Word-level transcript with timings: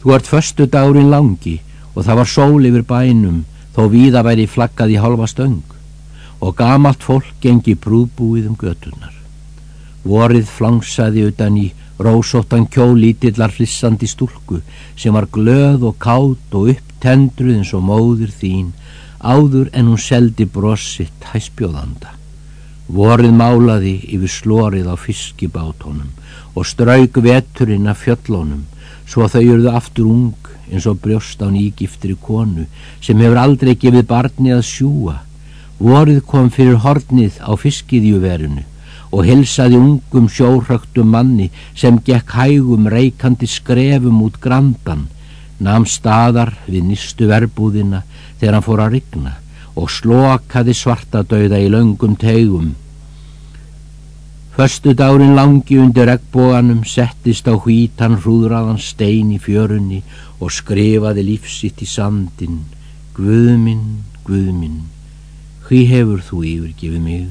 Þú 0.00 0.14
ert 0.16 0.30
förstu 0.32 0.66
dagurinn 0.66 1.10
langi 1.12 1.58
og 1.94 2.04
það 2.06 2.18
var 2.20 2.28
sól 2.34 2.68
yfir 2.68 2.86
bænum 2.88 3.44
þó 3.76 3.82
víða 3.92 4.22
væri 4.24 4.46
flaggað 4.48 4.94
í 4.94 5.00
halva 5.02 5.26
stöng 5.28 5.60
og 6.40 6.56
gamalt 6.56 7.02
fólk 7.04 7.34
gengi 7.42 7.74
brúðbúið 7.76 8.46
um 8.48 8.56
göturnar. 8.56 9.12
Vorið 10.04 10.46
flangsaði 10.48 11.26
utan 11.28 11.58
í 11.60 11.66
rósóttan 12.00 12.64
kjólítillar 12.72 13.52
hlissandi 13.58 14.08
stúlku 14.08 14.62
sem 14.96 15.12
var 15.12 15.28
glöð 15.28 15.84
og 15.90 15.98
kátt 16.00 16.56
og 16.56 16.72
upptendruð 16.72 17.58
eins 17.58 17.74
og 17.76 17.84
móður 17.84 18.32
þín 18.40 18.72
áður 19.20 19.68
en 19.76 19.92
hún 19.92 20.00
seldi 20.00 20.48
brossitt 20.48 21.28
hæspjóðanda. 21.34 22.16
Vorið 22.88 23.36
málaði 23.36 23.94
yfir 24.16 24.32
slórið 24.32 24.88
á 24.88 24.96
fiskibátónum 24.96 26.08
og 26.56 26.66
strauk 26.66 27.20
veturinn 27.22 27.90
af 27.92 28.00
fjöllónum 28.06 28.64
svo 29.10 29.26
þau 29.26 29.42
eruðu 29.42 29.72
aftur 29.74 30.06
ung 30.06 30.50
eins 30.70 30.86
og 30.86 31.00
brjóst 31.02 31.42
á 31.42 31.50
nýgiftri 31.50 32.14
konu 32.14 32.66
sem 33.02 33.18
hefur 33.18 33.40
aldrei 33.42 33.74
gefið 33.74 34.06
barni 34.06 34.54
að 34.54 34.66
sjúa. 34.68 35.16
Vorið 35.80 36.20
kom 36.30 36.50
fyrir 36.54 36.78
hornið 36.84 37.40
á 37.42 37.50
fiskiðjuverinu 37.58 38.66
og 39.10 39.26
hilsaði 39.26 39.78
ungum 39.80 40.28
sjórhögtum 40.30 41.10
manni 41.10 41.48
sem 41.74 41.98
gekk 42.06 42.36
hægum 42.36 42.86
reikandi 42.92 43.48
skrefum 43.50 44.20
út 44.22 44.38
grandan, 44.42 45.08
nam 45.58 45.86
staðar 45.86 46.54
við 46.68 46.86
nýstu 46.92 47.26
verbúðina 47.30 48.04
þegar 48.38 48.58
hann 48.58 48.66
fór 48.68 48.84
að 48.84 48.94
rigna 48.98 49.34
og 49.74 49.90
slokaði 49.90 50.76
svartadauða 50.76 51.58
í 51.58 51.72
löngum 51.72 52.14
tegum. 52.20 52.74
Föstu 54.60 54.92
dárin 54.92 55.34
langi 55.34 55.78
undir 55.80 56.04
regnbóganum 56.04 56.82
settist 56.84 57.46
á 57.48 57.56
hvítan 57.56 58.18
hrúðraðan 58.20 58.76
stein 58.76 59.30
í 59.32 59.38
fjörunni 59.40 60.02
og 60.36 60.52
skrifaði 60.52 61.22
lífsitt 61.30 61.80
í 61.80 61.88
sandin 61.88 62.58
Guðminn, 63.16 64.04
Guðminn, 64.28 64.82
hví 65.64 65.80
hefur 65.88 66.20
þú 66.26 66.42
yfirgefið 66.50 67.00
mig? 67.06 67.30